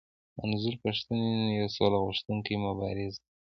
[0.39, 1.19] منظور پښتون
[1.59, 3.25] يو سوله غوښتونکی مبارز دی.